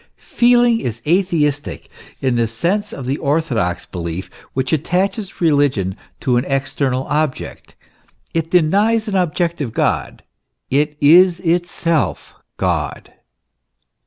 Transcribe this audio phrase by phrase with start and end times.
[0.33, 1.87] Feeling is atheistic
[2.21, 7.75] in the sense of the orthodox belief, which attaches religion to an external object;
[8.33, 10.23] it denies an objective God
[10.71, 13.13] it is itself God.